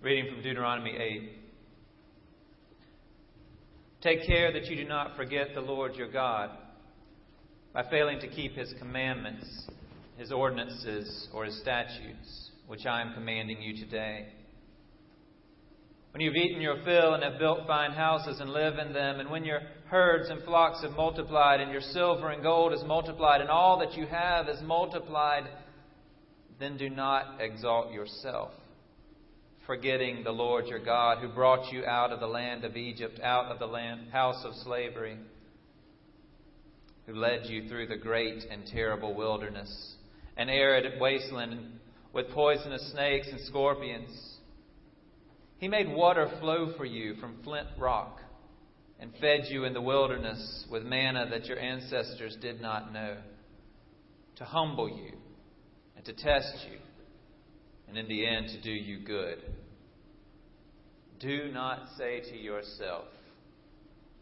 Reading 0.00 0.32
from 0.32 0.44
Deuteronomy 0.44 0.96
8. 0.96 1.32
Take 4.00 4.24
care 4.28 4.52
that 4.52 4.66
you 4.66 4.76
do 4.76 4.84
not 4.84 5.16
forget 5.16 5.48
the 5.54 5.60
Lord 5.60 5.96
your 5.96 6.08
God 6.08 6.50
by 7.72 7.82
failing 7.90 8.20
to 8.20 8.28
keep 8.28 8.54
his 8.54 8.72
commandments, 8.78 9.66
his 10.16 10.30
ordinances, 10.30 11.26
or 11.34 11.46
his 11.46 11.60
statutes, 11.60 12.50
which 12.68 12.86
I 12.86 13.02
am 13.02 13.12
commanding 13.12 13.60
you 13.60 13.84
today. 13.84 14.28
When 16.12 16.20
you've 16.20 16.36
eaten 16.36 16.62
your 16.62 16.80
fill 16.84 17.14
and 17.14 17.24
have 17.24 17.40
built 17.40 17.66
fine 17.66 17.90
houses 17.90 18.38
and 18.38 18.50
live 18.50 18.78
in 18.78 18.92
them, 18.92 19.18
and 19.18 19.28
when 19.28 19.44
your 19.44 19.62
herds 19.86 20.30
and 20.30 20.44
flocks 20.44 20.80
have 20.82 20.92
multiplied, 20.92 21.60
and 21.60 21.72
your 21.72 21.80
silver 21.80 22.30
and 22.30 22.40
gold 22.40 22.72
is 22.72 22.84
multiplied, 22.86 23.40
and 23.40 23.50
all 23.50 23.80
that 23.80 23.94
you 23.94 24.06
have 24.06 24.48
is 24.48 24.62
multiplied, 24.62 25.42
then 26.60 26.76
do 26.76 26.88
not 26.88 27.40
exalt 27.40 27.92
yourself, 27.92 28.52
forgetting 29.68 30.24
the 30.24 30.32
Lord 30.32 30.66
your 30.66 30.82
God, 30.82 31.18
who 31.18 31.28
brought 31.28 31.70
you 31.70 31.84
out 31.84 32.10
of 32.10 32.20
the 32.20 32.26
land 32.26 32.64
of 32.64 32.74
Egypt, 32.74 33.20
out 33.22 33.52
of 33.52 33.58
the 33.58 33.66
land, 33.66 34.08
house 34.10 34.42
of 34.42 34.54
slavery, 34.64 35.18
who 37.04 37.14
led 37.14 37.44
you 37.44 37.68
through 37.68 37.86
the 37.86 37.96
great 37.96 38.44
and 38.50 38.66
terrible 38.66 39.14
wilderness, 39.14 39.94
an 40.38 40.48
arid 40.48 40.98
wasteland 40.98 41.80
with 42.14 42.30
poisonous 42.30 42.90
snakes 42.92 43.28
and 43.30 43.40
scorpions. 43.42 44.38
He 45.58 45.68
made 45.68 45.94
water 45.94 46.30
flow 46.40 46.72
for 46.78 46.86
you 46.86 47.16
from 47.16 47.42
flint 47.44 47.68
rock 47.78 48.22
and 48.98 49.12
fed 49.20 49.48
you 49.50 49.64
in 49.64 49.74
the 49.74 49.82
wilderness 49.82 50.64
with 50.70 50.82
manna 50.82 51.28
that 51.30 51.44
your 51.44 51.58
ancestors 51.58 52.38
did 52.40 52.62
not 52.62 52.90
know, 52.94 53.18
to 54.36 54.44
humble 54.46 54.88
you 54.88 55.12
and 55.94 56.06
to 56.06 56.14
test 56.14 56.54
you, 56.72 56.78
and 57.88 57.96
in 57.96 58.08
the 58.08 58.26
end 58.26 58.48
to 58.48 58.60
do 58.60 58.70
you 58.70 58.98
good. 58.98 59.38
Do 61.20 61.50
not 61.52 61.88
say 61.96 62.20
to 62.20 62.36
yourself, 62.36 63.06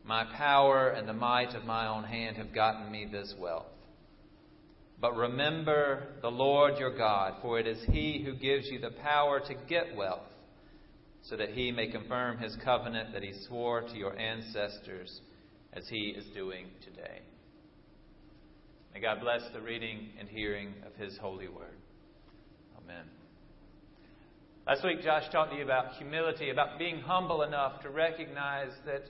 My 0.05 0.25
power 0.37 0.89
and 0.89 1.09
the 1.09 1.13
might 1.13 1.55
of 1.55 1.65
my 1.65 1.89
own 1.89 2.05
hand 2.05 2.37
have 2.37 2.55
gotten 2.55 2.91
me 2.91 3.07
this 3.11 3.35
wealth. 3.39 3.67
But 4.99 5.15
remember 5.15 6.05
the 6.23 6.31
Lord 6.31 6.79
your 6.79 6.97
God, 6.97 7.35
for 7.43 7.59
it 7.59 7.67
is 7.67 7.85
He 7.91 8.23
who 8.25 8.35
gives 8.35 8.67
you 8.69 8.79
the 8.79 8.93
power 9.03 9.41
to 9.41 9.55
get 9.69 9.95
wealth, 9.95 10.25
so 11.23 11.37
that 11.37 11.51
He 11.51 11.71
may 11.71 11.91
confirm 11.91 12.39
His 12.39 12.57
covenant 12.65 13.13
that 13.13 13.23
He 13.23 13.33
swore 13.47 13.83
to 13.83 13.97
your 13.97 14.19
ancestors, 14.19 15.21
as 15.75 15.87
He 15.89 16.15
is 16.17 16.25
doing 16.35 16.67
today. 16.83 17.21
May 18.95 19.01
God 19.01 19.21
bless 19.21 19.43
the 19.53 19.61
reading 19.61 20.09
and 20.19 20.29
hearing 20.29 20.73
of 20.87 20.95
His 20.95 21.19
holy 21.19 21.49
word. 21.49 21.77
Amen. 22.83 23.05
Last 24.67 24.83
week, 24.83 25.01
Josh 25.01 25.23
talked 25.31 25.53
to 25.53 25.57
you 25.57 25.63
about 25.63 25.93
humility, 25.93 26.51
about 26.51 26.77
being 26.77 26.99
humble 26.99 27.43
enough 27.43 27.83
to 27.83 27.89
recognize 27.89 28.71
that 28.85 29.03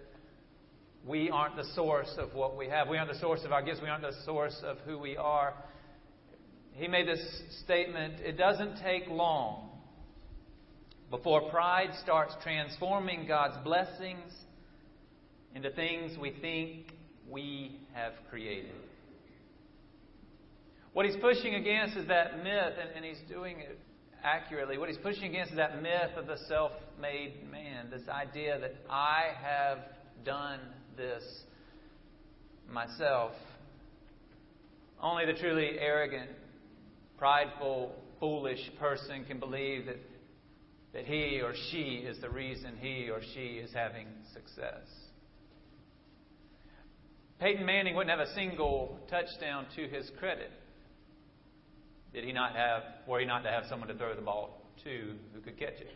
we 1.03 1.31
aren't 1.31 1.57
the 1.57 1.65
source 1.75 2.15
of 2.19 2.35
what 2.35 2.59
we 2.59 2.69
have. 2.69 2.91
We 2.91 2.99
aren't 2.99 3.11
the 3.11 3.19
source 3.19 3.41
of 3.43 3.53
our 3.53 3.63
gifts. 3.63 3.81
We 3.83 3.89
aren't 3.89 4.03
the 4.03 4.13
source 4.27 4.61
of 4.63 4.77
who 4.85 4.99
we 4.99 5.17
are. 5.17 5.55
He 6.73 6.89
made 6.89 7.09
this 7.09 7.27
statement 7.65 8.21
it 8.21 8.37
doesn't 8.37 8.83
take 8.83 9.09
long 9.09 9.71
before 11.11 11.49
pride 11.49 11.89
starts 12.03 12.35
transforming 12.43 13.27
God's 13.27 13.57
blessings 13.65 14.31
into 15.55 15.71
things 15.71 16.19
we 16.19 16.33
think 16.33 16.93
we 17.31 17.81
have 17.95 18.13
created. 18.29 18.75
What 20.93 21.07
he's 21.07 21.17
pushing 21.17 21.55
against 21.55 21.97
is 21.97 22.09
that 22.09 22.45
myth, 22.45 22.75
and, 22.79 22.91
and 22.95 23.05
he's 23.07 23.27
doing 23.27 23.61
it 23.61 23.79
accurately. 24.27 24.77
What 24.77 24.89
he's 24.89 24.99
pushing 24.99 25.25
against 25.25 25.53
is 25.53 25.57
that 25.57 25.81
myth 25.81 26.17
of 26.17 26.27
the 26.27 26.37
self 26.49 26.73
made 27.01 27.49
man, 27.51 27.91
this 27.91 28.09
idea 28.09 28.59
that 28.59 28.75
I 28.91 29.23
have 29.41 29.79
done 30.25 30.61
this 30.97 31.23
myself. 32.69 33.33
Only 35.01 35.27
the 35.27 35.35
truly 35.35 35.79
arrogant, 35.79 36.31
prideful, 37.17 37.95
foolish 38.19 38.71
person 38.81 39.25
can 39.25 39.39
believe 39.39 39.87
that, 39.87 39.99
that 40.93 41.05
he 41.05 41.41
or 41.41 41.53
she 41.71 42.05
is 42.07 42.21
the 42.21 42.31
reason 42.31 42.73
he 42.81 43.09
or 43.09 43.21
she 43.35 43.61
is 43.63 43.73
having 43.73 44.09
success. 44.33 44.87
Peyton 47.39 47.67
Manning 47.67 47.95
wouldn't 47.95 48.19
have 48.19 48.27
a 48.27 48.35
single 48.35 48.99
touchdown 49.09 49.67
to 49.77 49.87
his 49.87 50.11
credit 50.19 50.51
did 52.13 52.25
he 52.25 52.33
not 52.33 52.55
have, 52.55 52.83
were 53.07 53.21
he 53.21 53.27
not 53.27 53.43
to 53.43 53.51
have 53.51 53.65
someone 53.69 53.89
to 53.89 53.95
throw 53.95 54.15
the 54.15 54.23
ball 54.23 54.63
to 54.85 55.15
who 55.35 55.41
could 55.41 55.59
catch 55.59 55.81
it? 55.81 55.91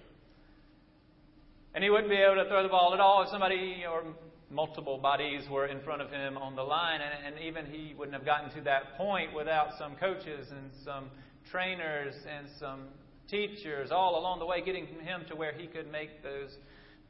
And 1.75 1.85
he 1.85 1.91
wouldn't 1.91 2.11
be 2.11 2.17
able 2.17 2.43
to 2.43 2.49
throw 2.49 2.63
the 2.63 2.69
ball 2.69 2.93
at 2.95 3.01
all 3.01 3.23
if 3.23 3.29
somebody 3.29 3.85
or 3.91 4.03
multiple 4.51 4.99
bodies 4.99 5.49
were 5.49 5.67
in 5.67 5.81
front 5.83 6.03
of 6.03 6.11
him 6.11 6.37
on 6.37 6.57
the 6.57 6.63
line. 6.63 7.01
And, 7.01 7.35
and 7.35 7.45
even 7.45 7.67
he 7.67 7.95
wouldn't 7.95 8.15
have 8.15 8.27
gotten 8.27 8.51
to 8.57 8.61
that 8.63 8.97
point 8.97 9.35
without 9.35 9.79
some 9.79 9.95
coaches 9.97 10.49
and 10.51 10.71
some 10.85 11.11
trainers 11.51 12.15
and 12.29 12.49
some 12.59 12.89
teachers 13.29 13.91
all 13.93 14.19
along 14.19 14.41
the 14.41 14.47
way 14.47 14.61
getting 14.61 14.87
him 14.87 15.23
to 15.29 15.37
where 15.37 15.53
he 15.53 15.67
could 15.67 15.91
make 15.91 16.23
those 16.23 16.57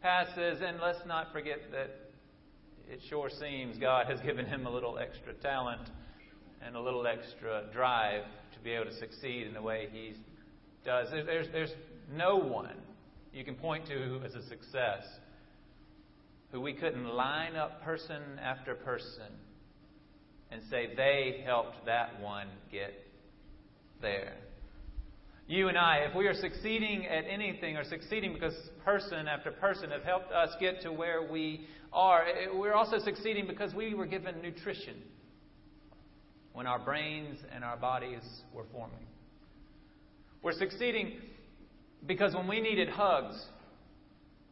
passes. 0.02 0.60
And 0.62 0.78
let's 0.80 1.04
not 1.06 1.32
forget 1.32 1.58
that 1.72 2.10
it 2.90 3.00
sure 3.08 3.30
seems 3.30 3.78
God 3.78 4.06
has 4.06 4.20
given 4.20 4.44
him 4.44 4.66
a 4.66 4.70
little 4.70 4.98
extra 4.98 5.32
talent 5.34 5.88
and 6.64 6.76
a 6.76 6.80
little 6.80 7.06
extra 7.06 7.64
drive 7.72 8.24
to 8.54 8.60
be 8.60 8.70
able 8.70 8.86
to 8.86 8.96
succeed 8.96 9.46
in 9.46 9.54
the 9.54 9.62
way 9.62 9.88
he 9.90 10.14
does. 10.84 11.08
There's, 11.10 11.48
there's 11.52 11.72
no 12.12 12.36
one 12.36 12.76
you 13.32 13.44
can 13.44 13.54
point 13.54 13.86
to 13.86 14.20
as 14.24 14.34
a 14.34 14.42
success 14.48 15.04
who 16.52 16.60
we 16.60 16.72
couldn't 16.72 17.06
line 17.06 17.54
up 17.54 17.82
person 17.82 18.22
after 18.42 18.74
person 18.74 19.32
and 20.50 20.60
say 20.68 20.90
they 20.96 21.42
helped 21.44 21.86
that 21.86 22.20
one 22.20 22.48
get 22.72 22.92
there. 24.02 24.34
You 25.46 25.68
and 25.68 25.78
I, 25.78 26.06
if 26.08 26.14
we 26.14 26.26
are 26.26 26.34
succeeding 26.34 27.06
at 27.06 27.24
anything 27.28 27.76
or 27.76 27.84
succeeding 27.84 28.32
because 28.32 28.54
person 28.84 29.26
after 29.26 29.50
person 29.50 29.90
have 29.90 30.02
helped 30.02 30.32
us 30.32 30.50
get 30.60 30.80
to 30.82 30.92
where 30.92 31.28
we 31.30 31.66
are, 31.92 32.22
eh, 32.22 32.44
eh, 32.44 32.46
we're 32.54 32.74
also 32.74 32.98
succeeding 32.98 33.46
because 33.46 33.74
we 33.74 33.94
were 33.94 34.06
given 34.06 34.40
nutrition 34.42 34.94
when 36.60 36.66
our 36.66 36.78
brains 36.78 37.38
and 37.54 37.64
our 37.64 37.78
bodies 37.78 38.20
were 38.52 38.66
forming. 38.70 39.06
We're 40.42 40.52
succeeding 40.52 41.14
because 42.06 42.34
when 42.34 42.46
we 42.46 42.60
needed 42.60 42.90
hugs, 42.90 43.42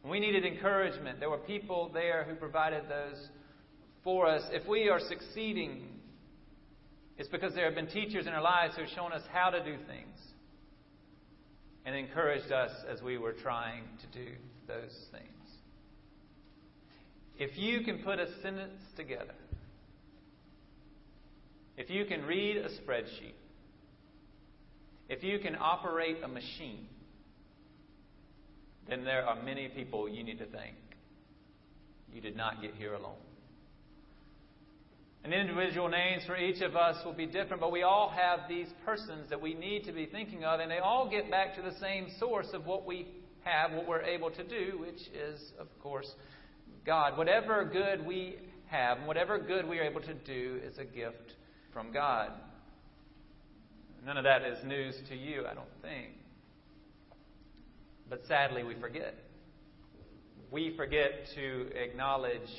when 0.01 0.09
we 0.09 0.19
needed 0.19 0.43
encouragement, 0.43 1.19
there 1.19 1.29
were 1.29 1.37
people 1.37 1.91
there 1.93 2.23
who 2.23 2.33
provided 2.33 2.85
those 2.89 3.29
for 4.03 4.25
us. 4.25 4.41
If 4.49 4.67
we 4.67 4.89
are 4.89 4.99
succeeding, 4.99 5.83
it's 7.19 7.29
because 7.29 7.53
there 7.53 7.65
have 7.65 7.75
been 7.75 7.85
teachers 7.85 8.25
in 8.25 8.33
our 8.33 8.41
lives 8.41 8.73
who 8.75 8.81
have 8.81 8.91
shown 8.95 9.13
us 9.13 9.21
how 9.31 9.51
to 9.51 9.63
do 9.63 9.77
things 9.85 10.17
and 11.85 11.95
encouraged 11.95 12.51
us 12.51 12.71
as 12.91 13.03
we 13.03 13.19
were 13.19 13.33
trying 13.33 13.83
to 14.01 14.19
do 14.19 14.31
those 14.67 14.97
things. 15.11 15.25
If 17.37 17.55
you 17.55 17.81
can 17.81 17.99
put 17.99 18.17
a 18.17 18.25
sentence 18.41 18.81
together 18.97 19.35
if 21.79 21.89
you 21.89 22.03
can 22.03 22.25
read 22.25 22.57
a 22.57 22.67
spreadsheet, 22.67 23.33
if 25.07 25.23
you 25.23 25.39
can 25.39 25.55
operate 25.57 26.17
a 26.21 26.27
machine, 26.27 26.87
then 28.89 29.05
there 29.05 29.25
are 29.25 29.41
many 29.41 29.69
people 29.69 30.09
you 30.09 30.21
need 30.21 30.39
to 30.39 30.45
thank. 30.45 30.75
You 32.13 32.19
did 32.19 32.35
not 32.35 32.61
get 32.61 32.75
here 32.75 32.95
alone. 32.95 33.15
And 35.23 35.33
individual 35.33 35.87
names 35.87 36.23
for 36.27 36.35
each 36.35 36.61
of 36.61 36.75
us 36.75 36.97
will 37.05 37.13
be 37.13 37.25
different, 37.25 37.61
but 37.61 37.71
we 37.71 37.83
all 37.83 38.09
have 38.09 38.41
these 38.49 38.67
persons 38.85 39.29
that 39.29 39.41
we 39.41 39.53
need 39.53 39.85
to 39.85 39.93
be 39.93 40.05
thinking 40.05 40.43
of, 40.43 40.59
and 40.59 40.69
they 40.69 40.79
all 40.79 41.09
get 41.09 41.31
back 41.31 41.55
to 41.55 41.61
the 41.61 41.79
same 41.79 42.07
source 42.19 42.47
of 42.53 42.65
what 42.65 42.85
we 42.85 43.07
have, 43.43 43.71
what 43.71 43.87
we're 43.87 44.01
able 44.01 44.31
to 44.31 44.43
do, 44.43 44.79
which 44.79 44.99
is, 45.13 45.53
of 45.57 45.67
course, 45.81 46.11
God. 46.85 47.17
Whatever 47.17 47.63
good 47.63 48.05
we 48.05 48.35
have, 48.65 48.97
whatever 49.05 49.39
good 49.39 49.65
we 49.65 49.79
are 49.79 49.83
able 49.83 50.01
to 50.01 50.13
do, 50.13 50.59
is 50.65 50.77
a 50.77 50.83
gift 50.83 51.35
from 51.73 51.91
God. 51.91 52.31
None 54.05 54.17
of 54.17 54.23
that 54.23 54.43
is 54.43 54.63
news 54.65 54.95
to 55.09 55.15
you, 55.15 55.45
I 55.49 55.53
don't 55.53 55.67
think. 55.81 56.13
But 58.09 58.21
sadly, 58.27 58.63
we 58.63 58.75
forget. 58.75 59.13
We 60.51 60.75
forget 60.75 61.27
to 61.35 61.69
acknowledge 61.75 62.49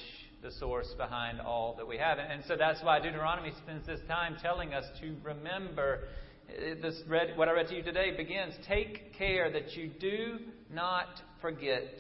the 0.43 0.51
source 0.53 0.89
behind 0.97 1.41
all 1.41 1.75
that 1.77 1.87
we 1.87 1.99
have. 1.99 2.19
And 2.19 2.43
so 2.47 2.57
that's 2.57 2.83
why 2.83 3.01
Deuteronomy 3.01 3.53
spends 3.63 3.87
this 3.87 4.01
time 4.09 4.37
telling 4.41 4.73
us 4.73 4.85
to 5.01 5.15
remember. 5.23 6.05
Uh, 6.49 6.75
this 6.81 7.01
read, 7.09 7.37
what 7.37 7.49
I 7.49 7.53
read 7.53 7.69
to 7.69 7.77
you 7.77 7.83
today 7.83 8.17
begins 8.17 8.55
Take 8.67 9.15
care 9.17 9.51
that 9.53 9.73
you 9.73 9.91
do 10.01 10.39
not 10.73 11.09
forget 11.41 11.93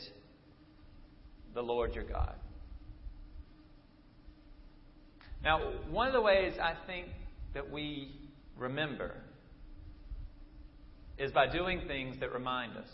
the 1.54 1.62
Lord 1.62 1.94
your 1.94 2.04
God. 2.04 2.34
Now, 5.42 5.72
one 5.90 6.06
of 6.06 6.12
the 6.12 6.20
ways 6.20 6.54
I 6.60 6.74
think 6.86 7.06
that 7.54 7.70
we 7.70 8.14
remember 8.56 9.14
is 11.18 11.32
by 11.32 11.46
doing 11.46 11.82
things 11.86 12.16
that 12.20 12.32
remind 12.32 12.76
us. 12.76 12.88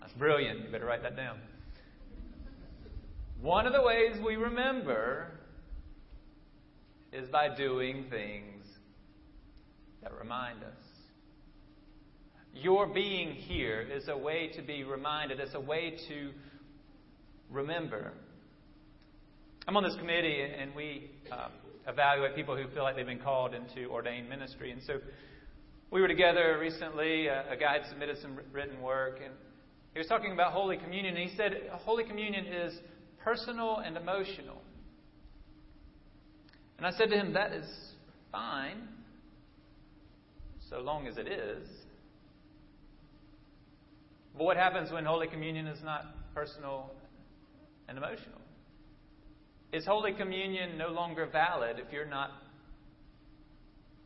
That's 0.00 0.12
brilliant. 0.14 0.64
You 0.64 0.70
better 0.70 0.86
write 0.86 1.02
that 1.02 1.16
down. 1.16 1.38
One 3.40 3.66
of 3.66 3.72
the 3.72 3.82
ways 3.82 4.16
we 4.24 4.36
remember 4.36 5.28
is 7.12 7.28
by 7.28 7.54
doing 7.54 8.06
things 8.10 8.64
that 10.02 10.12
remind 10.18 10.62
us. 10.62 10.78
Your 12.54 12.86
being 12.86 13.32
here 13.32 13.80
is 13.80 14.08
a 14.08 14.16
way 14.16 14.48
to 14.56 14.62
be 14.62 14.84
reminded, 14.84 15.40
it's 15.40 15.54
a 15.54 15.60
way 15.60 15.96
to 16.08 16.30
remember. 17.50 18.12
I'm 19.68 19.76
on 19.76 19.84
this 19.84 19.94
committee, 19.94 20.42
and 20.42 20.74
we 20.74 21.08
uh, 21.30 21.48
evaluate 21.86 22.34
people 22.34 22.56
who 22.56 22.66
feel 22.74 22.82
like 22.82 22.96
they've 22.96 23.06
been 23.06 23.20
called 23.20 23.54
into 23.54 23.88
ordained 23.88 24.28
ministry. 24.28 24.72
And 24.72 24.82
so 24.82 24.94
we 25.92 26.00
were 26.00 26.08
together 26.08 26.58
recently. 26.60 27.28
Uh, 27.28 27.44
a 27.48 27.56
guy 27.56 27.74
had 27.74 27.86
submitted 27.88 28.18
some 28.20 28.40
written 28.50 28.82
work, 28.82 29.20
and 29.24 29.32
he 29.92 30.00
was 30.00 30.08
talking 30.08 30.32
about 30.32 30.52
Holy 30.52 30.76
Communion. 30.76 31.16
And 31.16 31.30
he 31.30 31.36
said 31.36 31.52
Holy 31.70 32.02
Communion 32.02 32.46
is 32.46 32.74
personal 33.22 33.76
and 33.76 33.96
emotional. 33.96 34.60
And 36.78 36.84
I 36.84 36.90
said 36.90 37.10
to 37.10 37.16
him, 37.16 37.32
That 37.34 37.52
is 37.52 37.66
fine, 38.32 38.88
so 40.70 40.80
long 40.80 41.06
as 41.06 41.18
it 41.18 41.28
is. 41.28 41.68
But 44.36 44.42
what 44.42 44.56
happens 44.56 44.90
when 44.90 45.04
Holy 45.04 45.28
Communion 45.28 45.68
is 45.68 45.78
not 45.84 46.06
personal 46.34 46.90
and 47.86 47.96
emotional? 47.96 48.41
Is 49.72 49.86
Holy 49.86 50.12
Communion 50.12 50.76
no 50.76 50.88
longer 50.88 51.26
valid 51.26 51.78
if 51.78 51.90
you're 51.92 52.04
not 52.04 52.30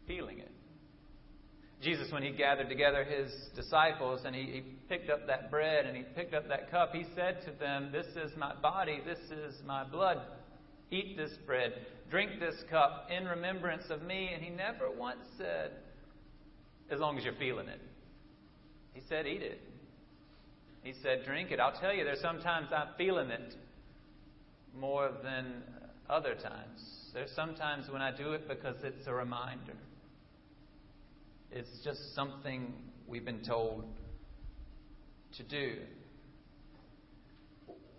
feeling 0.07 0.39
it? 0.39 0.53
Jesus, 1.83 2.11
when 2.13 2.23
he 2.23 2.31
gathered 2.31 2.69
together 2.69 3.05
his 3.05 3.31
disciples 3.55 4.23
and 4.25 4.35
he, 4.35 4.43
he, 4.43 4.63
picked 4.89 5.11
up 5.11 5.27
that 5.27 5.51
bread 5.51 5.85
and 5.85 5.97
he 5.97 6.05
picked 6.15 6.33
up 6.33 6.47
that 6.49 6.71
cup, 6.71 6.93
he 6.93 7.05
said 7.17 7.43
to 7.45 7.51
them, 7.59 7.91
This 7.91 8.07
is 8.07 8.31
my 8.37 8.55
body, 8.55 9.01
this 9.05 9.19
is 9.31 9.57
my 9.67 9.83
blood. 9.83 10.19
Eat 10.93 11.17
this 11.17 11.33
bread, 11.45 11.73
drink 12.09 12.39
this 12.39 12.55
cup 12.71 13.09
in 13.11 13.25
remembrance 13.25 13.83
of 13.91 14.03
me. 14.03 14.31
And 14.33 14.43
he 14.43 14.51
never 14.51 14.89
once 14.97 15.27
said, 15.37 15.73
As 16.89 17.01
long 17.01 17.19
as 17.19 17.25
you're 17.25 17.35
feeling 17.35 17.69
it. 17.69 17.81
He 18.95 19.03
said, 19.09 19.27
Eat 19.27 19.43
it. 19.43 19.61
He 20.85 20.95
said, 21.03 21.25
Drink 21.27 21.51
it. 21.51 21.59
I'll 21.59 21.79
tell 21.79 21.93
you, 21.93 22.05
there's 22.05 22.21
sometimes 22.21 22.69
I'm 22.73 22.95
feeling 22.97 23.31
it 23.31 23.55
more 24.79 25.11
than 25.23 25.63
other 26.09 26.35
times. 26.35 27.11
There's 27.13 27.31
sometimes 27.35 27.89
when 27.91 28.03
I 28.03 28.15
do 28.15 28.33
it 28.33 28.47
because 28.49 28.77
it's 28.83 29.07
a 29.07 29.13
reminder. 29.13 29.75
It's 31.51 31.71
just 31.85 32.15
something 32.15 32.73
we've 33.07 33.25
been 33.25 33.43
told 33.43 33.85
to 35.37 35.43
do. 35.43 35.77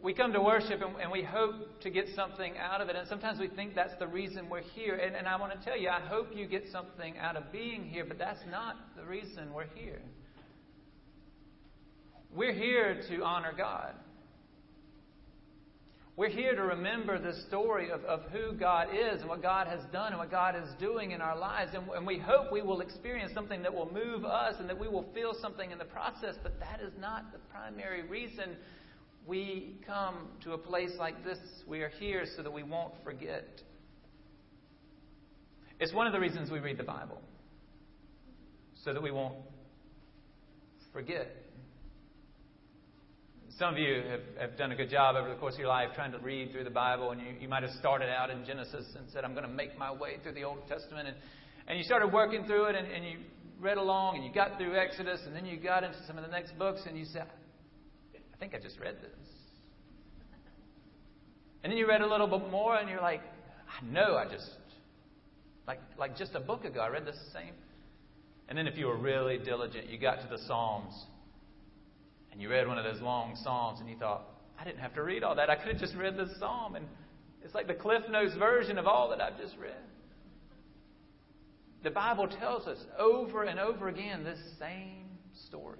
We 0.01 0.13
come 0.13 0.31
to 0.33 0.41
worship 0.41 0.81
and, 0.81 0.95
and, 1.01 1.12
we 1.12 1.24
hope 1.24 1.81
to 1.81 1.89
get 1.89 2.06
something 2.15 2.53
out 2.57 2.81
of 2.81 2.89
it, 2.89 2.95
and 2.95 3.07
sometimes 3.07 3.39
we 3.39 3.47
think 3.47 3.73
that's 3.73 3.97
the 3.97 4.06
reason 4.06 4.47
we're 4.47 4.62
here. 4.62 4.95
And, 4.95 5.15
and 5.15 5.27
I 5.27 5.38
want 5.38 5.53
to 5.53 5.65
tell 5.65 5.77
you, 5.77 5.89
I 5.89 6.00
hope 6.00 6.27
you 6.35 6.45
get 6.45 6.65
something 6.71 7.18
out 7.18 7.35
of 7.35 7.51
being 7.51 7.83
here, 7.83 8.06
but 8.06 8.19
that's 8.19 8.39
not 8.50 8.75
the 8.95 9.03
reason 9.03 9.51
we're 9.53 9.65
here. 9.73 10.01
We're 12.33 12.53
here 12.53 13.01
to 13.09 13.23
honor 13.23 13.53
God. 13.57 13.95
We're 16.17 16.29
here 16.29 16.55
to 16.55 16.63
remember 16.63 17.19
the 17.19 17.39
story 17.47 17.91
of, 17.91 18.03
of 18.05 18.23
who 18.31 18.53
God 18.53 18.87
is 18.91 19.21
and 19.21 19.29
what 19.29 19.43
God 19.43 19.67
has 19.67 19.81
done 19.93 20.13
and 20.13 20.17
what 20.17 20.31
God 20.31 20.55
is 20.55 20.67
doing 20.79 21.11
in 21.11 21.21
our 21.21 21.37
lives. 21.37 21.73
And, 21.75 21.87
and 21.89 22.07
we 22.07 22.17
hope 22.17 22.51
we 22.51 22.63
will 22.63 22.81
experience 22.81 23.31
something 23.35 23.61
that 23.61 23.71
will 23.71 23.93
move 23.93 24.25
us 24.25 24.55
and 24.59 24.67
that 24.67 24.79
we 24.79 24.87
will 24.87 25.05
feel 25.13 25.35
something 25.39 25.69
in 25.69 25.77
the 25.77 25.85
process, 25.85 26.33
but 26.41 26.59
that 26.59 26.81
is 26.81 26.91
not 26.99 27.31
the 27.31 27.37
primary 27.51 28.01
reason 28.01 28.55
we 29.27 29.75
come 29.85 30.29
to 30.43 30.53
a 30.53 30.57
place 30.57 30.89
like 30.97 31.23
this. 31.23 31.37
We 31.67 31.81
are 31.81 31.89
here 31.99 32.25
so 32.35 32.41
that 32.41 32.51
we 32.51 32.63
won't 32.63 32.95
forget. 33.03 33.61
It's 35.79 35.93
one 35.93 36.07
of 36.07 36.13
the 36.13 36.19
reasons 36.19 36.49
we 36.49 36.57
read 36.57 36.79
the 36.79 36.83
Bible, 36.83 37.21
so 38.83 38.91
that 38.91 39.03
we 39.03 39.11
won't 39.11 39.35
forget. 40.91 41.27
Some 43.57 43.74
of 43.74 43.80
you 43.80 44.04
have, 44.07 44.50
have 44.50 44.57
done 44.57 44.71
a 44.71 44.75
good 44.75 44.92
job 44.92 45.15
over 45.15 45.30
the 45.30 45.36
course 45.36 45.56
of 45.56 45.59
your 45.59 45.69
life 45.69 45.89
trying 45.95 46.12
to 46.12 46.19
read 46.19 46.51
through 46.51 46.63
the 46.63 46.69
Bible, 46.69 47.09
and 47.09 47.19
you, 47.19 47.27
you 47.42 47.48
might 47.48 47.63
have 47.63 47.71
started 47.71 48.07
out 48.07 48.30
in 48.30 48.45
Genesis 48.45 48.86
and 48.95 49.09
said, 49.09 49.24
I'm 49.24 49.33
going 49.33 49.48
to 49.48 49.51
make 49.51 49.75
my 49.80 49.92
way 49.92 50.18
through 50.21 50.33
the 50.33 50.44
Old 50.44 50.68
Testament. 50.68 51.07
And, 51.07 51.18
and 51.68 51.75
you 51.75 51.83
started 51.83 52.13
working 52.13 52.45
through 52.45 52.65
it, 52.65 52.75
and, 52.75 52.86
and 52.86 53.04
you 53.04 53.18
read 53.59 53.80
along, 53.80 54.18
and 54.18 54.24
you 54.24 54.31
got 54.31 54.59
through 54.59 54.77
Exodus, 54.77 55.21
and 55.25 55.36
then 55.36 55.44
you 55.44 55.57
got 55.57 55.83
into 55.83 55.98
some 56.06 56.19
of 56.19 56.24
the 56.24 56.30
next 56.30 56.56
books, 56.59 56.81
and 56.86 57.00
you 57.00 57.06
said, 57.06 57.25
I 58.13 58.38
think 58.39 58.54
I 58.54 58.59
just 58.59 58.80
read 58.80 58.98
this. 59.01 59.27
And 61.63 61.71
then 61.71 61.80
you 61.80 61.88
read 61.88 62.01
a 62.01 62.07
little 62.07 62.27
bit 62.27 62.51
more, 62.51 62.75
and 62.75 62.88
you're 62.88 63.01
like, 63.01 63.21
I 63.68 63.83
know 63.83 64.18
I 64.18 64.31
just, 64.31 64.51
like, 65.65 65.80
like 65.98 66.15
just 66.15 66.36
a 66.36 66.39
book 66.39 66.63
ago, 66.63 66.81
I 66.81 66.89
read 66.89 67.07
this 67.07 67.19
same. 67.33 67.56
And 68.50 68.56
then 68.56 68.68
if 68.68 68.77
you 68.77 68.86
were 68.86 68.98
really 68.98 69.39
diligent, 69.39 69.89
you 69.89 69.98
got 69.98 70.21
to 70.21 70.27
the 70.27 70.38
Psalms 70.45 70.94
and 72.37 72.43
you 72.43 72.49
read 72.49 72.67
one 72.67 72.77
of 72.77 72.83
those 72.83 73.01
long 73.01 73.35
Psalms 73.43 73.79
and 73.79 73.89
you 73.89 73.97
thought, 73.97 74.21
I 74.59 74.63
didn't 74.63 74.77
have 74.77 74.93
to 74.93 75.01
read 75.01 75.23
all 75.23 75.33
that. 75.37 75.49
I 75.49 75.55
could 75.55 75.69
have 75.69 75.79
just 75.79 75.95
read 75.95 76.15
this 76.15 76.29
Psalm. 76.37 76.75
And 76.75 76.85
it's 77.43 77.55
like 77.55 77.65
the 77.65 77.73
Cliff 77.73 78.03
Notes 78.11 78.35
version 78.37 78.77
of 78.77 78.85
all 78.85 79.09
that 79.09 79.19
I've 79.19 79.39
just 79.39 79.57
read. 79.57 79.73
The 81.81 81.89
Bible 81.89 82.27
tells 82.27 82.67
us 82.67 82.77
over 82.99 83.45
and 83.45 83.59
over 83.59 83.87
again 83.87 84.23
this 84.23 84.37
same 84.59 85.05
story. 85.47 85.79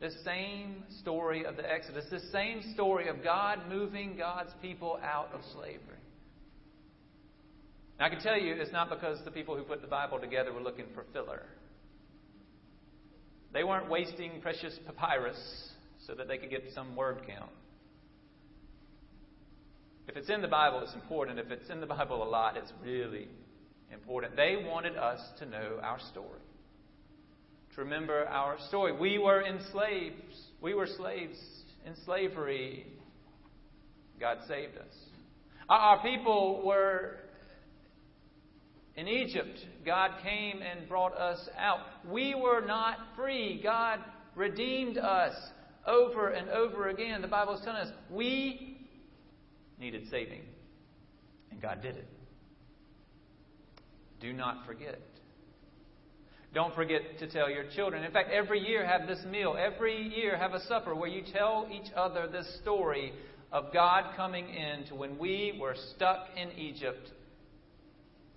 This 0.00 0.14
same 0.24 0.84
story 1.00 1.44
of 1.44 1.58
the 1.58 1.70
Exodus, 1.70 2.06
this 2.10 2.24
same 2.32 2.62
story 2.72 3.08
of 3.08 3.22
God 3.22 3.58
moving 3.68 4.16
God's 4.16 4.52
people 4.62 4.98
out 5.04 5.28
of 5.34 5.42
slavery. 5.52 5.98
Now, 8.00 8.06
I 8.06 8.08
can 8.08 8.20
tell 8.20 8.38
you 8.38 8.54
it's 8.54 8.72
not 8.72 8.88
because 8.88 9.18
the 9.26 9.30
people 9.30 9.54
who 9.54 9.64
put 9.64 9.82
the 9.82 9.86
Bible 9.86 10.18
together 10.18 10.50
were 10.50 10.62
looking 10.62 10.86
for 10.94 11.04
filler. 11.12 11.42
They 13.54 13.62
weren't 13.62 13.88
wasting 13.88 14.40
precious 14.42 14.76
papyrus 14.84 15.38
so 16.06 16.14
that 16.14 16.26
they 16.26 16.38
could 16.38 16.50
get 16.50 16.64
some 16.74 16.96
word 16.96 17.22
count. 17.26 17.52
If 20.08 20.16
it's 20.16 20.28
in 20.28 20.42
the 20.42 20.48
Bible, 20.48 20.80
it's 20.82 20.92
important. 20.92 21.38
If 21.38 21.50
it's 21.50 21.70
in 21.70 21.80
the 21.80 21.86
Bible 21.86 22.22
a 22.22 22.28
lot, 22.28 22.56
it's 22.56 22.72
really 22.84 23.28
important. 23.92 24.36
They 24.36 24.56
wanted 24.66 24.96
us 24.96 25.20
to 25.38 25.46
know 25.46 25.78
our 25.82 25.98
story, 26.10 26.40
to 27.74 27.80
remember 27.80 28.26
our 28.26 28.56
story. 28.68 28.92
We 28.92 29.18
were 29.18 29.46
enslaved. 29.46 30.16
We 30.60 30.74
were 30.74 30.88
slaves 30.98 31.38
in 31.86 31.94
slavery. 32.04 32.86
God 34.18 34.38
saved 34.48 34.76
us. 34.76 34.94
Our 35.70 36.02
people 36.02 36.62
were 36.66 37.18
in 38.96 39.08
Egypt, 39.08 39.58
God 39.84 40.12
came 40.22 40.62
and 40.62 40.88
brought 40.88 41.16
us 41.16 41.48
out. 41.58 41.80
We 42.08 42.34
were 42.34 42.64
not 42.64 42.98
free. 43.16 43.60
God 43.62 43.98
redeemed 44.36 44.98
us 44.98 45.34
over 45.86 46.28
and 46.28 46.48
over 46.50 46.88
again. 46.88 47.20
The 47.20 47.28
Bible 47.28 47.54
is 47.54 47.60
telling 47.64 47.82
us 47.82 47.92
we 48.10 48.78
needed 49.78 50.08
saving, 50.10 50.42
and 51.50 51.60
God 51.60 51.82
did 51.82 51.96
it. 51.96 52.08
Do 54.20 54.32
not 54.32 54.64
forget. 54.64 55.00
Don't 56.54 56.74
forget 56.76 57.18
to 57.18 57.28
tell 57.28 57.50
your 57.50 57.64
children. 57.74 58.04
In 58.04 58.12
fact, 58.12 58.30
every 58.30 58.60
year 58.60 58.86
have 58.86 59.08
this 59.08 59.24
meal. 59.28 59.56
Every 59.58 60.00
year 60.14 60.38
have 60.38 60.54
a 60.54 60.64
supper 60.66 60.94
where 60.94 61.08
you 61.08 61.22
tell 61.32 61.66
each 61.70 61.92
other 61.96 62.28
this 62.28 62.58
story 62.62 63.12
of 63.50 63.72
God 63.72 64.14
coming 64.16 64.48
in 64.48 64.86
to 64.86 64.94
when 64.94 65.18
we 65.18 65.58
were 65.60 65.74
stuck 65.94 66.28
in 66.36 66.52
Egypt 66.52 67.10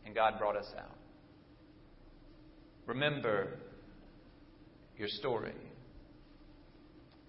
and 0.07 0.15
God 0.15 0.39
brought 0.39 0.55
us 0.55 0.71
out. 0.79 0.95
Remember 2.85 3.59
your 4.97 5.09
story. 5.09 5.51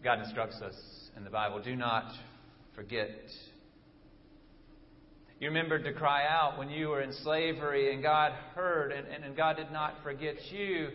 God 0.02 0.20
instructs 0.20 0.62
us 0.62 0.76
in 1.16 1.24
the 1.24 1.30
Bible 1.30 1.60
do 1.60 1.74
not 1.74 2.12
forget. 2.76 3.10
You 5.40 5.48
remembered 5.48 5.82
to 5.84 5.92
cry 5.92 6.24
out 6.28 6.56
when 6.56 6.70
you 6.70 6.88
were 6.88 7.02
in 7.02 7.12
slavery, 7.12 7.92
and 7.92 8.00
God 8.00 8.32
heard, 8.54 8.92
and, 8.92 9.08
and, 9.08 9.24
and 9.24 9.36
God 9.36 9.56
did 9.56 9.72
not 9.72 9.94
forget 10.04 10.36
you, 10.52 10.88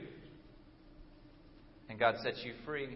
and 1.89 1.99
God 1.99 2.15
set 2.23 2.37
you 2.45 2.53
free. 2.65 2.95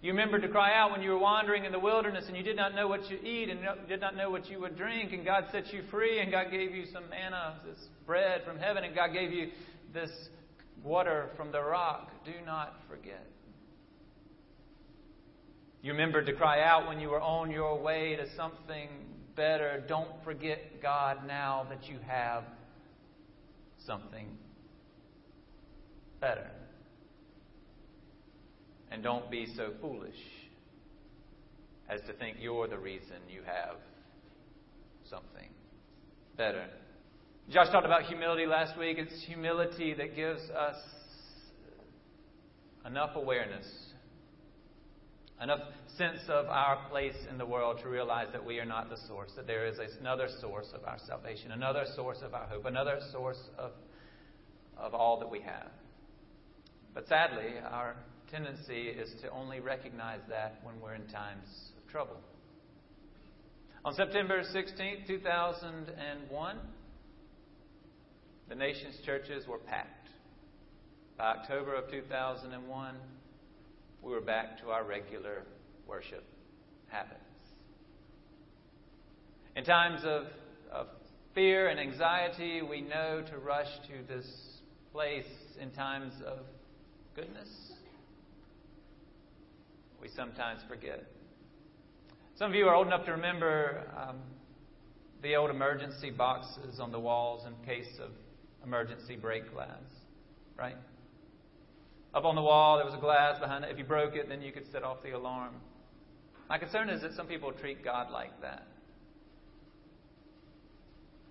You 0.00 0.12
remembered 0.12 0.42
to 0.42 0.48
cry 0.48 0.74
out 0.74 0.92
when 0.92 1.02
you 1.02 1.10
were 1.10 1.18
wandering 1.18 1.64
in 1.64 1.72
the 1.72 1.78
wilderness 1.78 2.26
and 2.28 2.36
you 2.36 2.44
did 2.44 2.54
not 2.54 2.72
know 2.74 2.86
what 2.86 3.10
you 3.10 3.18
eat 3.18 3.48
and 3.48 3.60
did 3.88 4.00
not 4.00 4.16
know 4.16 4.30
what 4.30 4.48
you 4.48 4.60
would 4.60 4.76
drink, 4.76 5.12
and 5.12 5.24
God 5.24 5.46
set 5.50 5.72
you 5.72 5.82
free, 5.90 6.20
and 6.20 6.30
God 6.30 6.52
gave 6.52 6.72
you 6.72 6.84
some 6.92 7.08
manna, 7.10 7.56
this 7.66 7.84
bread 8.06 8.42
from 8.46 8.58
heaven, 8.58 8.84
and 8.84 8.94
God 8.94 9.12
gave 9.12 9.32
you 9.32 9.48
this 9.92 10.10
water 10.84 11.30
from 11.36 11.50
the 11.50 11.60
rock. 11.60 12.12
Do 12.24 12.30
not 12.46 12.74
forget. 12.88 13.26
You 15.82 15.92
remembered 15.92 16.26
to 16.26 16.32
cry 16.32 16.62
out 16.62 16.86
when 16.86 17.00
you 17.00 17.08
were 17.08 17.20
on 17.20 17.50
your 17.50 17.80
way 17.80 18.14
to 18.16 18.26
something 18.36 18.88
better. 19.34 19.82
Don't 19.88 20.22
forget 20.22 20.80
God 20.80 21.26
now 21.26 21.66
that 21.70 21.88
you 21.88 21.98
have 22.06 22.44
something 23.84 24.28
better. 26.20 26.50
And 28.90 29.02
don't 29.02 29.30
be 29.30 29.46
so 29.56 29.72
foolish 29.80 30.16
as 31.88 32.00
to 32.06 32.12
think 32.14 32.38
you're 32.40 32.68
the 32.68 32.78
reason 32.78 33.16
you 33.28 33.40
have 33.44 33.76
something 35.08 35.48
better. 36.36 36.66
Josh 37.50 37.70
talked 37.70 37.86
about 37.86 38.02
humility 38.02 38.46
last 38.46 38.78
week. 38.78 38.98
It's 38.98 39.24
humility 39.24 39.94
that 39.94 40.14
gives 40.14 40.42
us 40.50 40.76
enough 42.84 43.16
awareness, 43.16 43.66
enough 45.42 45.60
sense 45.96 46.20
of 46.28 46.46
our 46.46 46.88
place 46.90 47.16
in 47.30 47.38
the 47.38 47.46
world 47.46 47.80
to 47.82 47.88
realize 47.88 48.28
that 48.32 48.44
we 48.44 48.58
are 48.58 48.64
not 48.64 48.90
the 48.90 48.98
source, 49.08 49.30
that 49.36 49.46
there 49.46 49.66
is 49.66 49.78
another 50.00 50.28
source 50.40 50.68
of 50.74 50.84
our 50.84 50.98
salvation, 51.06 51.52
another 51.52 51.84
source 51.96 52.18
of 52.22 52.34
our 52.34 52.46
hope, 52.46 52.66
another 52.66 52.98
source 53.12 53.40
of, 53.58 53.72
of 54.76 54.94
all 54.94 55.18
that 55.18 55.30
we 55.30 55.40
have. 55.40 55.68
But 56.94 57.08
sadly, 57.08 57.54
our 57.64 57.96
tendency 58.30 58.88
is 58.88 59.10
to 59.22 59.30
only 59.30 59.60
recognize 59.60 60.20
that 60.28 60.60
when 60.62 60.80
we're 60.80 60.94
in 60.94 61.06
times 61.08 61.46
of 61.76 61.90
trouble. 61.90 62.16
On 63.84 63.94
September 63.94 64.42
16, 64.52 65.04
2001, 65.06 66.56
the 68.48 68.54
nation's 68.54 68.96
churches 69.04 69.46
were 69.46 69.58
packed. 69.58 70.08
By 71.16 71.36
October 71.36 71.74
of 71.74 71.90
2001, 71.90 72.94
we 74.02 74.12
were 74.12 74.20
back 74.20 74.60
to 74.60 74.70
our 74.70 74.84
regular 74.84 75.42
worship 75.86 76.24
habits. 76.88 77.20
In 79.56 79.64
times 79.64 80.02
of, 80.04 80.24
of 80.70 80.86
fear 81.34 81.68
and 81.68 81.80
anxiety, 81.80 82.62
we 82.62 82.80
know 82.80 83.24
to 83.30 83.38
rush 83.38 83.66
to 83.88 84.12
this 84.12 84.26
place 84.92 85.24
in 85.60 85.70
times 85.70 86.12
of 86.26 86.38
goodness. 87.14 87.48
We 90.00 90.08
sometimes 90.08 90.60
forget. 90.68 91.04
Some 92.36 92.50
of 92.50 92.54
you 92.54 92.66
are 92.66 92.74
old 92.74 92.86
enough 92.86 93.04
to 93.06 93.12
remember 93.12 93.90
um, 93.96 94.18
the 95.22 95.34
old 95.34 95.50
emergency 95.50 96.10
boxes 96.10 96.78
on 96.78 96.92
the 96.92 97.00
walls 97.00 97.44
in 97.46 97.66
case 97.66 97.98
of 98.00 98.10
emergency 98.64 99.16
break 99.16 99.52
glass, 99.52 99.82
right? 100.56 100.76
Up 102.14 102.24
on 102.24 102.36
the 102.36 102.42
wall, 102.42 102.76
there 102.76 102.86
was 102.86 102.94
a 102.94 103.00
glass 103.00 103.38
behind 103.40 103.64
it. 103.64 103.70
If 103.70 103.78
you 103.78 103.84
broke 103.84 104.14
it, 104.14 104.28
then 104.28 104.40
you 104.40 104.52
could 104.52 104.70
set 104.70 104.82
off 104.82 105.02
the 105.02 105.12
alarm. 105.16 105.54
My 106.48 106.58
concern 106.58 106.88
is 106.88 107.02
that 107.02 107.14
some 107.14 107.26
people 107.26 107.52
treat 107.52 107.84
God 107.84 108.10
like 108.10 108.40
that. 108.40 108.66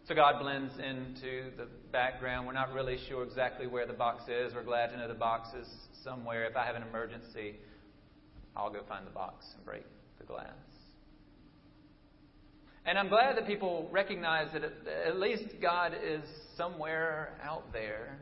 So 0.08 0.16
God 0.16 0.40
blends 0.40 0.74
into 0.76 1.52
the 1.58 1.68
background. 1.92 2.48
We're 2.48 2.54
not 2.54 2.72
really 2.74 2.98
sure 3.10 3.24
exactly 3.24 3.68
where 3.68 3.86
the 3.86 3.94
box 3.94 4.24
is. 4.30 4.54
We're 4.54 4.64
glad 4.64 4.88
to 4.92 4.98
know 4.98 5.08
the 5.08 5.14
box 5.14 5.50
is 5.60 5.68
somewhere. 6.04 6.46
If 6.46 6.56
I 6.56 6.66
have 6.66 6.76
an 6.76 6.84
emergency, 6.84 7.56
I'll 8.58 8.72
go 8.72 8.82
find 8.90 9.06
the 9.06 9.12
box 9.12 9.46
and 9.56 9.64
break 9.64 9.84
the 10.20 10.26
glass. 10.26 10.50
And 12.86 12.98
I'm 12.98 13.08
glad 13.08 13.38
that 13.38 13.46
people 13.46 13.88
recognize 13.92 14.48
that 14.54 14.64
at 14.64 15.18
least 15.18 15.44
God 15.62 15.94
is 16.04 16.24
somewhere 16.56 17.38
out 17.44 17.72
there. 17.72 18.18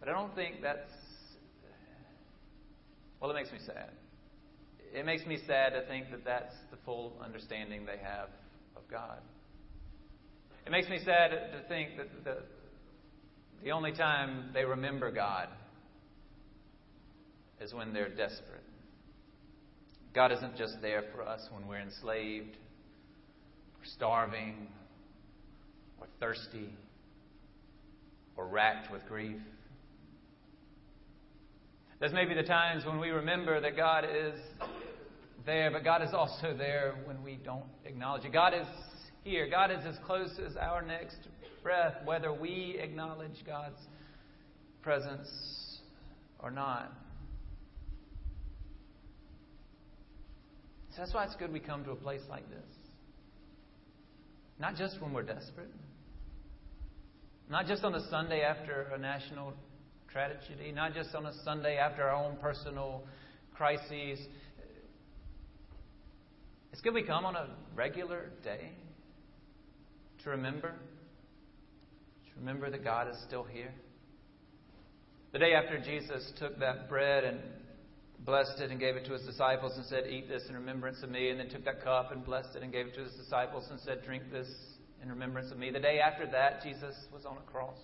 But 0.00 0.08
I 0.08 0.12
don't 0.12 0.34
think 0.34 0.62
that's. 0.62 0.90
Well, 3.20 3.30
it 3.30 3.34
makes 3.34 3.50
me 3.50 3.58
sad. 3.66 3.90
It 4.94 5.04
makes 5.04 5.26
me 5.26 5.38
sad 5.46 5.70
to 5.70 5.82
think 5.86 6.10
that 6.12 6.24
that's 6.24 6.54
the 6.70 6.76
full 6.84 7.12
understanding 7.22 7.84
they 7.84 7.98
have 8.02 8.28
of 8.76 8.88
God. 8.90 9.18
It 10.64 10.70
makes 10.70 10.88
me 10.88 10.98
sad 11.04 11.30
to 11.30 11.68
think 11.68 11.96
that 11.96 12.24
the, 12.24 12.38
the 13.64 13.70
only 13.72 13.92
time 13.92 14.50
they 14.54 14.64
remember 14.64 15.10
God 15.10 15.48
is 17.60 17.74
when 17.74 17.92
they're 17.92 18.08
desperate. 18.08 18.65
God 20.16 20.32
isn't 20.32 20.56
just 20.56 20.80
there 20.80 21.04
for 21.14 21.20
us 21.20 21.46
when 21.50 21.68
we're 21.68 21.78
enslaved, 21.78 22.56
or 22.56 23.84
starving, 23.84 24.66
or 26.00 26.06
thirsty, 26.18 26.70
or 28.34 28.46
racked 28.46 28.90
with 28.90 29.04
grief. 29.06 29.36
There's 32.00 32.14
maybe 32.14 32.32
the 32.32 32.44
times 32.44 32.86
when 32.86 32.98
we 32.98 33.10
remember 33.10 33.60
that 33.60 33.76
God 33.76 34.04
is 34.04 34.40
there, 35.44 35.70
but 35.70 35.84
God 35.84 36.00
is 36.00 36.14
also 36.14 36.56
there 36.56 36.94
when 37.04 37.22
we 37.22 37.38
don't 37.44 37.68
acknowledge 37.84 38.24
it. 38.24 38.32
God 38.32 38.54
is 38.54 38.66
here. 39.22 39.46
God 39.50 39.70
is 39.70 39.84
as 39.86 39.96
close 40.06 40.30
as 40.42 40.56
our 40.56 40.80
next 40.80 41.28
breath, 41.62 41.94
whether 42.06 42.32
we 42.32 42.78
acknowledge 42.82 43.44
God's 43.44 43.82
presence 44.80 45.28
or 46.38 46.50
not. 46.50 46.90
So 50.96 51.02
that's 51.02 51.12
why 51.12 51.24
it's 51.24 51.36
good 51.36 51.52
we 51.52 51.60
come 51.60 51.84
to 51.84 51.90
a 51.90 51.94
place 51.94 52.22
like 52.30 52.48
this. 52.48 52.64
Not 54.58 54.76
just 54.76 54.98
when 55.02 55.12
we're 55.12 55.24
desperate, 55.24 55.70
not 57.50 57.66
just 57.66 57.84
on 57.84 57.94
a 57.94 58.08
Sunday 58.08 58.40
after 58.40 58.90
a 58.94 58.98
national 58.98 59.52
tragedy, 60.10 60.72
not 60.72 60.94
just 60.94 61.14
on 61.14 61.26
a 61.26 61.34
Sunday 61.44 61.76
after 61.76 62.02
our 62.02 62.24
own 62.24 62.38
personal 62.38 63.02
crises. 63.54 64.18
It's 66.72 66.80
good 66.80 66.94
we 66.94 67.02
come 67.02 67.26
on 67.26 67.36
a 67.36 67.50
regular 67.74 68.30
day 68.42 68.70
to 70.24 70.30
remember, 70.30 70.70
to 70.70 72.38
remember 72.38 72.70
that 72.70 72.82
God 72.82 73.08
is 73.10 73.16
still 73.26 73.44
here. 73.44 73.74
The 75.32 75.40
day 75.40 75.52
after 75.52 75.78
Jesus 75.78 76.32
took 76.38 76.58
that 76.60 76.88
bread 76.88 77.24
and 77.24 77.38
blessed 78.24 78.60
it 78.60 78.70
and 78.70 78.80
gave 78.80 78.96
it 78.96 79.04
to 79.06 79.12
his 79.12 79.22
disciples 79.22 79.72
and 79.76 79.84
said, 79.86 80.06
Eat 80.06 80.28
this 80.28 80.44
in 80.48 80.54
remembrance 80.54 81.02
of 81.02 81.10
me, 81.10 81.30
and 81.30 81.38
then 81.38 81.48
took 81.48 81.64
that 81.64 81.82
cup 81.82 82.12
and 82.12 82.24
blessed 82.24 82.56
it 82.56 82.62
and 82.62 82.72
gave 82.72 82.86
it 82.86 82.94
to 82.94 83.04
his 83.04 83.12
disciples 83.14 83.64
and 83.70 83.78
said, 83.80 84.02
Drink 84.04 84.24
this 84.32 84.48
in 85.02 85.08
remembrance 85.08 85.50
of 85.52 85.58
me. 85.58 85.70
The 85.70 85.80
day 85.80 86.00
after 86.00 86.26
that, 86.32 86.62
Jesus 86.62 86.94
was 87.12 87.24
on 87.24 87.36
a 87.36 87.50
cross. 87.50 87.78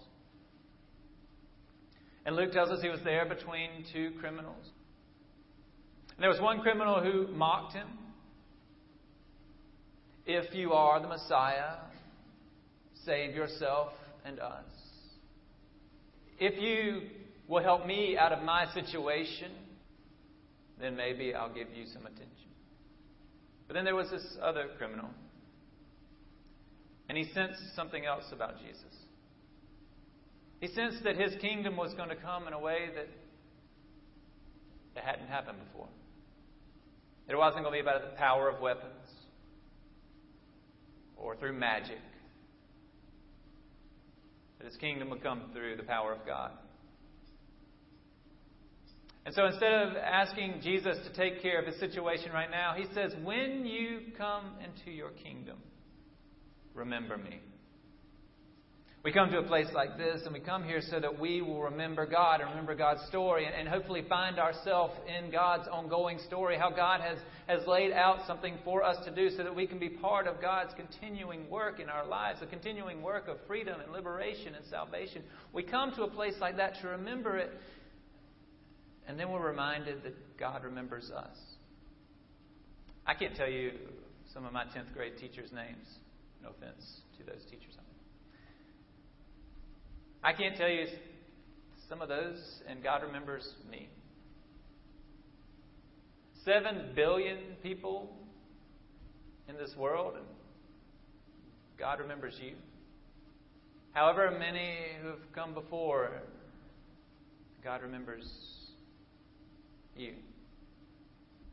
And 2.24 2.36
Luke 2.36 2.52
tells 2.52 2.70
us 2.70 2.80
he 2.82 2.88
was 2.88 3.00
there 3.04 3.26
between 3.26 3.84
two 3.92 4.12
criminals. 4.20 4.64
And 6.10 6.22
there 6.22 6.30
was 6.30 6.40
one 6.40 6.60
criminal 6.60 7.02
who 7.02 7.26
mocked 7.28 7.74
him. 7.74 7.88
If 10.24 10.54
you 10.54 10.72
are 10.72 11.00
the 11.00 11.08
Messiah, 11.08 11.78
save 13.04 13.34
yourself 13.34 13.92
and 14.24 14.38
us. 14.38 14.64
If 16.38 16.60
you 16.60 17.08
will 17.48 17.62
help 17.62 17.86
me 17.86 18.16
out 18.16 18.32
of 18.32 18.44
my 18.44 18.66
situation, 18.72 19.50
then 20.82 20.96
maybe 20.96 21.34
I'll 21.34 21.52
give 21.52 21.68
you 21.74 21.86
some 21.86 22.06
attention. 22.06 22.28
But 23.68 23.74
then 23.74 23.84
there 23.84 23.94
was 23.94 24.10
this 24.10 24.36
other 24.42 24.66
criminal. 24.76 25.08
And 27.08 27.16
he 27.16 27.24
sensed 27.32 27.60
something 27.76 28.04
else 28.04 28.24
about 28.32 28.54
Jesus. 28.58 28.82
He 30.60 30.68
sensed 30.68 31.04
that 31.04 31.16
his 31.16 31.34
kingdom 31.40 31.76
was 31.76 31.92
going 31.94 32.08
to 32.08 32.16
come 32.16 32.46
in 32.46 32.52
a 32.52 32.58
way 32.58 32.88
that, 32.94 33.08
that 34.94 35.04
hadn't 35.04 35.28
happened 35.28 35.58
before. 35.66 35.88
It 37.28 37.36
wasn't 37.36 37.64
going 37.64 37.78
to 37.78 37.82
be 37.84 37.88
about 37.88 38.10
the 38.10 38.16
power 38.16 38.48
of 38.48 38.60
weapons 38.60 39.08
or 41.16 41.36
through 41.36 41.54
magic. 41.54 41.98
That 44.58 44.66
his 44.66 44.76
kingdom 44.76 45.10
would 45.10 45.22
come 45.22 45.42
through 45.52 45.76
the 45.76 45.82
power 45.82 46.12
of 46.12 46.26
God. 46.26 46.52
And 49.24 49.34
so 49.34 49.46
instead 49.46 49.72
of 49.72 49.96
asking 49.96 50.60
Jesus 50.62 50.98
to 51.06 51.12
take 51.14 51.42
care 51.42 51.60
of 51.60 51.66
his 51.66 51.78
situation 51.78 52.32
right 52.32 52.50
now, 52.50 52.74
he 52.76 52.86
says, 52.92 53.12
When 53.22 53.64
you 53.64 54.00
come 54.18 54.54
into 54.64 54.90
your 54.90 55.10
kingdom, 55.10 55.58
remember 56.74 57.16
me. 57.16 57.40
We 59.04 59.10
come 59.10 59.30
to 59.30 59.38
a 59.38 59.42
place 59.42 59.66
like 59.74 59.98
this, 59.98 60.22
and 60.26 60.32
we 60.32 60.38
come 60.38 60.62
here 60.62 60.80
so 60.80 61.00
that 61.00 61.18
we 61.18 61.42
will 61.42 61.60
remember 61.60 62.06
God 62.06 62.40
and 62.40 62.48
remember 62.50 62.76
God's 62.76 63.04
story, 63.08 63.46
and, 63.46 63.66
hopefully 63.66 64.04
find 64.08 64.38
ourselves 64.38 64.94
in 65.08 65.32
God's 65.32 65.66
ongoing 65.66 66.20
story, 66.28 66.56
how 66.56 66.70
God 66.70 67.00
has, 67.00 67.18
has 67.48 67.66
laid 67.66 67.90
out 67.90 68.24
something 68.28 68.58
for 68.62 68.84
us 68.84 69.04
to 69.04 69.12
do 69.12 69.28
so 69.30 69.42
that 69.42 69.56
we 69.56 69.66
can 69.66 69.80
be 69.80 69.88
part 69.88 70.28
of 70.28 70.40
God's 70.40 70.72
continuing 70.74 71.50
work 71.50 71.80
in 71.80 71.88
our 71.88 72.06
lives, 72.06 72.38
a 72.42 72.46
continuing 72.46 73.02
work 73.02 73.26
of 73.26 73.38
freedom 73.48 73.80
and 73.80 73.92
liberation 73.92 74.54
and 74.54 74.64
salvation. 74.66 75.22
We 75.52 75.64
come 75.64 75.92
to 75.96 76.04
a 76.04 76.08
place 76.08 76.34
like 76.40 76.56
that 76.58 76.80
to 76.82 76.88
remember 76.88 77.38
it, 77.38 77.50
and 79.06 79.18
then 79.18 79.30
we're 79.30 79.46
reminded 79.46 80.02
that 80.04 80.38
God 80.38 80.64
remembers 80.64 81.10
us. 81.10 81.36
I 83.06 83.14
can't 83.14 83.34
tell 83.34 83.48
you 83.48 83.72
some 84.32 84.44
of 84.46 84.52
my 84.52 84.64
10th 84.64 84.92
grade 84.94 85.18
teachers' 85.18 85.50
names. 85.52 85.86
No 86.42 86.50
offense 86.50 87.00
to 87.18 87.24
those 87.24 87.42
teachers. 87.50 87.76
I 90.24 90.32
can't 90.32 90.56
tell 90.56 90.68
you 90.68 90.86
some 91.88 92.00
of 92.00 92.08
those, 92.08 92.38
and 92.68 92.82
God 92.82 93.02
remembers 93.02 93.48
me. 93.68 93.88
Seven 96.44 96.90
billion 96.94 97.38
people 97.62 98.14
in 99.48 99.56
this 99.56 99.74
world, 99.76 100.14
and 100.16 100.24
God 101.76 101.98
remembers 101.98 102.34
you. 102.40 102.52
However 103.92 104.30
many 104.38 104.76
who've 105.02 105.32
come 105.34 105.54
before, 105.54 106.10
God 107.64 107.82
remembers 107.82 108.24
you. 109.96 110.14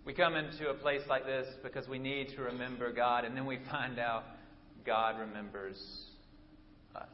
We 0.05 0.13
come 0.13 0.35
into 0.35 0.69
a 0.69 0.73
place 0.73 1.01
like 1.07 1.25
this 1.25 1.47
because 1.61 1.87
we 1.87 1.99
need 1.99 2.29
to 2.35 2.41
remember 2.41 2.91
God, 2.91 3.25
and 3.25 3.35
then 3.35 3.45
we 3.45 3.59
find 3.69 3.99
out 3.99 4.23
God 4.85 5.19
remembers 5.19 5.77
us. 6.95 7.07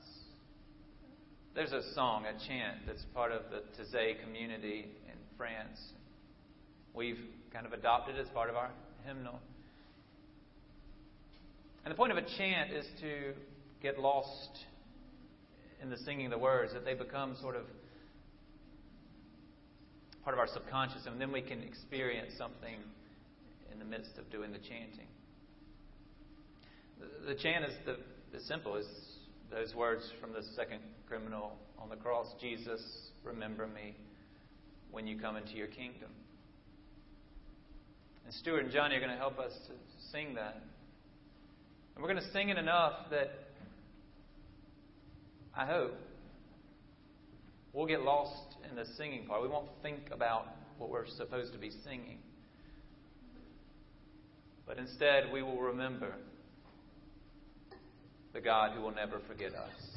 There's 1.56 1.72
a 1.72 1.94
song, 1.94 2.26
a 2.26 2.34
chant, 2.48 2.80
that's 2.86 3.04
part 3.14 3.32
of 3.32 3.44
the 3.50 3.64
Taizé 3.82 4.22
community 4.24 4.86
in 5.08 5.18
France. 5.38 5.80
We've 6.94 7.20
kind 7.52 7.66
of 7.66 7.74
adopted 7.74 8.16
it 8.16 8.22
as 8.22 8.30
part 8.30 8.50
of 8.50 8.56
our 8.56 8.70
hymnal. 9.06 9.40
And 11.84 11.92
the 11.92 11.96
point 11.96 12.12
of 12.12 12.18
a 12.18 12.26
chant 12.38 12.72
is 12.72 12.86
to 13.02 13.34
get 13.82 14.00
lost 14.00 14.66
in 15.82 15.90
the 15.90 15.98
singing 15.98 16.26
of 16.26 16.32
the 16.32 16.38
words, 16.38 16.74
that 16.74 16.84
they 16.84 16.94
become 16.94 17.36
sort 17.42 17.56
of 17.56 17.64
part 20.26 20.34
of 20.34 20.40
our 20.40 20.48
subconscious, 20.48 21.06
and 21.06 21.22
then 21.22 21.32
we 21.32 21.42
can 21.42 21.62
experience 21.62 22.34
something 22.36 22.80
in 23.72 23.78
the 23.78 23.86
midst 23.86 24.18
of 24.18 24.30
doing 24.32 24.52
the 24.52 24.58
chanting. 24.58 25.08
The, 27.00 27.34
the 27.34 27.40
chant 27.40 27.64
is 27.64 27.74
the, 27.86 27.98
the 28.36 28.44
simple 28.44 28.76
as 28.76 28.86
those 29.52 29.76
words 29.76 30.02
from 30.20 30.34
the 30.34 30.42
second 30.56 30.80
criminal 31.08 31.54
on 31.78 31.90
the 31.90 31.96
cross 31.96 32.26
Jesus, 32.42 32.82
remember 33.24 33.68
me 33.68 33.96
when 34.90 35.06
you 35.06 35.20
come 35.20 35.38
into 35.38 35.54
your 35.54 35.68
kingdom. 35.68 36.10
And 38.26 38.34
Stuart 38.34 38.64
and 38.64 38.72
Johnny 38.74 38.96
are 38.96 39.00
going 39.00 39.12
to 39.12 39.18
help 39.18 39.38
us 39.38 39.52
to 39.68 39.74
sing 40.12 40.34
that. 40.34 40.64
And 41.94 42.04
we're 42.04 42.12
going 42.12 42.24
to 42.24 42.32
sing 42.32 42.50
it 42.50 42.58
enough 42.58 43.12
that 43.12 43.32
I 45.56 45.68
hope 45.68 45.94
we'll 47.76 47.86
get 47.86 48.02
lost 48.02 48.56
in 48.70 48.76
the 48.76 48.86
singing 48.98 49.26
part. 49.28 49.42
We 49.42 49.50
won't 49.50 49.70
think 49.84 50.10
about 50.12 50.48
what 50.78 50.90
we're 50.90 51.06
supposed 51.06 51.52
to 51.54 51.60
be 51.60 51.70
singing. 51.84 52.20
But 54.66 54.80
instead, 54.80 55.32
we 55.32 55.44
will 55.44 55.60
remember 55.60 56.14
the 58.34 58.42
God 58.42 58.72
who 58.72 58.82
will 58.82 58.96
never 58.96 59.20
forget 59.28 59.54
us. 59.54 59.95